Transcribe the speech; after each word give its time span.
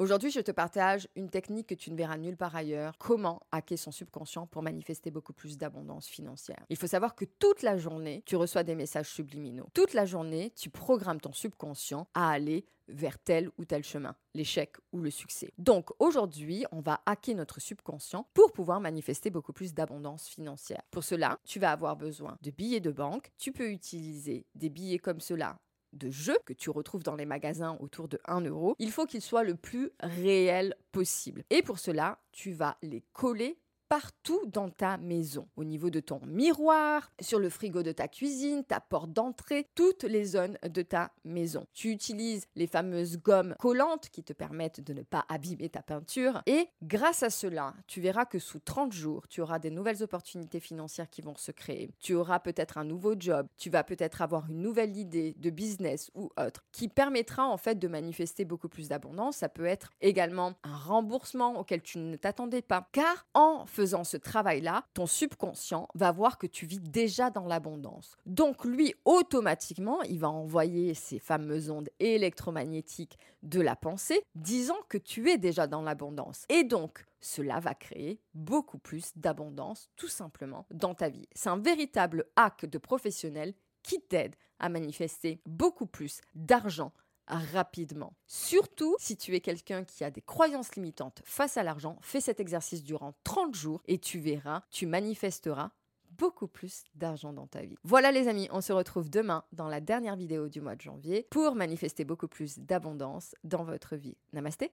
Aujourd'hui, 0.00 0.32
je 0.32 0.40
te 0.40 0.50
partage 0.50 1.06
une 1.14 1.30
technique 1.30 1.68
que 1.68 1.74
tu 1.76 1.92
ne 1.92 1.96
verras 1.96 2.16
nulle 2.16 2.36
part 2.36 2.56
ailleurs. 2.56 2.98
Comment 2.98 3.40
hacker 3.52 3.78
son 3.78 3.92
subconscient 3.92 4.44
pour 4.48 4.60
manifester 4.60 5.12
beaucoup 5.12 5.32
plus 5.32 5.56
d'abondance 5.56 6.08
financière. 6.08 6.58
Il 6.68 6.76
faut 6.76 6.88
savoir 6.88 7.14
que 7.14 7.24
toute 7.24 7.62
la 7.62 7.76
journée, 7.76 8.24
tu 8.26 8.34
reçois 8.34 8.64
des 8.64 8.74
messages 8.74 9.08
subliminaux. 9.08 9.68
Toute 9.72 9.94
la 9.94 10.04
journée, 10.04 10.50
tu 10.56 10.68
programmes 10.68 11.20
ton 11.20 11.32
subconscient 11.32 12.08
à 12.12 12.28
aller 12.28 12.66
vers 12.88 13.20
tel 13.20 13.50
ou 13.56 13.64
tel 13.64 13.84
chemin, 13.84 14.16
l'échec 14.34 14.74
ou 14.90 15.00
le 15.00 15.10
succès. 15.10 15.52
Donc 15.58 15.90
aujourd'hui, 16.00 16.64
on 16.72 16.80
va 16.80 17.00
hacker 17.06 17.36
notre 17.36 17.60
subconscient 17.60 18.26
pour 18.34 18.50
pouvoir 18.52 18.80
manifester 18.80 19.30
beaucoup 19.30 19.52
plus 19.52 19.74
d'abondance 19.74 20.26
financière. 20.26 20.82
Pour 20.90 21.04
cela, 21.04 21.38
tu 21.44 21.60
vas 21.60 21.70
avoir 21.70 21.96
besoin 21.96 22.36
de 22.42 22.50
billets 22.50 22.80
de 22.80 22.90
banque. 22.90 23.30
Tu 23.38 23.52
peux 23.52 23.70
utiliser 23.70 24.44
des 24.56 24.70
billets 24.70 24.98
comme 24.98 25.20
cela 25.20 25.56
de 25.94 26.10
jeux 26.10 26.38
que 26.44 26.52
tu 26.52 26.70
retrouves 26.70 27.02
dans 27.02 27.16
les 27.16 27.26
magasins 27.26 27.76
autour 27.80 28.08
de 28.08 28.18
1 28.26 28.42
euro, 28.42 28.76
il 28.78 28.90
faut 28.90 29.06
qu'il 29.06 29.22
soit 29.22 29.44
le 29.44 29.54
plus 29.54 29.90
réel 30.00 30.74
possible. 30.92 31.44
Et 31.50 31.62
pour 31.62 31.78
cela, 31.78 32.18
tu 32.32 32.52
vas 32.52 32.76
les 32.82 33.02
coller 33.12 33.58
partout 33.94 34.44
dans 34.46 34.70
ta 34.70 34.96
maison, 34.96 35.46
au 35.54 35.62
niveau 35.62 35.88
de 35.88 36.00
ton 36.00 36.18
miroir, 36.26 37.12
sur 37.20 37.38
le 37.38 37.48
frigo 37.48 37.84
de 37.84 37.92
ta 37.92 38.08
cuisine, 38.08 38.64
ta 38.64 38.80
porte 38.80 39.12
d'entrée, 39.12 39.68
toutes 39.76 40.02
les 40.02 40.24
zones 40.24 40.58
de 40.68 40.82
ta 40.82 41.12
maison. 41.22 41.68
Tu 41.74 41.90
utilises 41.90 42.46
les 42.56 42.66
fameuses 42.66 43.18
gommes 43.18 43.54
collantes 43.60 44.08
qui 44.08 44.24
te 44.24 44.32
permettent 44.32 44.80
de 44.80 44.94
ne 44.94 45.02
pas 45.02 45.24
abîmer 45.28 45.68
ta 45.68 45.80
peinture 45.80 46.42
et 46.46 46.66
grâce 46.82 47.22
à 47.22 47.30
cela, 47.30 47.72
tu 47.86 48.00
verras 48.00 48.24
que 48.24 48.40
sous 48.40 48.58
30 48.58 48.92
jours, 48.92 49.28
tu 49.28 49.40
auras 49.40 49.60
des 49.60 49.70
nouvelles 49.70 50.02
opportunités 50.02 50.58
financières 50.58 51.08
qui 51.08 51.22
vont 51.22 51.36
se 51.36 51.52
créer. 51.52 51.94
Tu 52.00 52.14
auras 52.14 52.40
peut-être 52.40 52.78
un 52.78 52.84
nouveau 52.84 53.14
job, 53.16 53.46
tu 53.58 53.70
vas 53.70 53.84
peut-être 53.84 54.22
avoir 54.22 54.50
une 54.50 54.60
nouvelle 54.60 54.96
idée 54.96 55.36
de 55.38 55.50
business 55.50 56.10
ou 56.16 56.30
autre 56.36 56.64
qui 56.72 56.88
permettra 56.88 57.46
en 57.46 57.58
fait 57.58 57.78
de 57.78 57.86
manifester 57.86 58.44
beaucoup 58.44 58.68
plus 58.68 58.88
d'abondance. 58.88 59.36
Ça 59.36 59.48
peut 59.48 59.66
être 59.66 59.90
également 60.00 60.54
un 60.64 60.76
remboursement 60.76 61.60
auquel 61.60 61.80
tu 61.80 61.98
ne 61.98 62.16
t'attendais 62.16 62.60
pas 62.60 62.88
car 62.90 63.28
en 63.34 63.64
faisant 63.84 64.04
ce 64.04 64.16
travail-là, 64.16 64.86
ton 64.94 65.04
subconscient 65.04 65.88
va 65.94 66.10
voir 66.10 66.38
que 66.38 66.46
tu 66.46 66.64
vis 66.64 66.80
déjà 66.80 67.28
dans 67.28 67.44
l'abondance. 67.44 68.16
Donc 68.24 68.64
lui, 68.64 68.94
automatiquement, 69.04 70.00
il 70.04 70.20
va 70.20 70.30
envoyer 70.30 70.94
ces 70.94 71.18
fameuses 71.18 71.68
ondes 71.68 71.90
électromagnétiques 72.00 73.18
de 73.42 73.60
la 73.60 73.76
pensée, 73.76 74.22
disant 74.34 74.78
que 74.88 74.96
tu 74.96 75.28
es 75.28 75.36
déjà 75.36 75.66
dans 75.66 75.82
l'abondance. 75.82 76.46
Et 76.48 76.64
donc, 76.64 77.04
cela 77.20 77.60
va 77.60 77.74
créer 77.74 78.22
beaucoup 78.32 78.78
plus 78.78 79.12
d'abondance, 79.16 79.90
tout 79.96 80.08
simplement, 80.08 80.64
dans 80.70 80.94
ta 80.94 81.10
vie. 81.10 81.28
C'est 81.34 81.50
un 81.50 81.58
véritable 81.58 82.24
hack 82.36 82.64
de 82.64 82.78
professionnel 82.78 83.52
qui 83.82 84.00
t'aide 84.00 84.34
à 84.60 84.70
manifester 84.70 85.42
beaucoup 85.44 85.86
plus 85.86 86.22
d'argent 86.34 86.90
rapidement. 87.26 88.14
Surtout 88.26 88.96
si 88.98 89.16
tu 89.16 89.34
es 89.34 89.40
quelqu'un 89.40 89.84
qui 89.84 90.04
a 90.04 90.10
des 90.10 90.22
croyances 90.22 90.74
limitantes 90.76 91.22
face 91.24 91.56
à 91.56 91.62
l'argent, 91.62 91.98
fais 92.02 92.20
cet 92.20 92.40
exercice 92.40 92.82
durant 92.82 93.14
30 93.24 93.54
jours 93.54 93.82
et 93.86 93.98
tu 93.98 94.18
verras, 94.18 94.62
tu 94.70 94.86
manifesteras 94.86 95.70
beaucoup 96.18 96.46
plus 96.46 96.84
d'argent 96.94 97.32
dans 97.32 97.46
ta 97.46 97.62
vie. 97.62 97.76
Voilà 97.82 98.12
les 98.12 98.28
amis, 98.28 98.48
on 98.52 98.60
se 98.60 98.72
retrouve 98.72 99.10
demain 99.10 99.44
dans 99.52 99.68
la 99.68 99.80
dernière 99.80 100.16
vidéo 100.16 100.48
du 100.48 100.60
mois 100.60 100.76
de 100.76 100.80
janvier 100.80 101.26
pour 101.30 101.54
manifester 101.54 102.04
beaucoup 102.04 102.28
plus 102.28 102.58
d'abondance 102.58 103.34
dans 103.44 103.64
votre 103.64 103.96
vie. 103.96 104.16
Namasté 104.32 104.72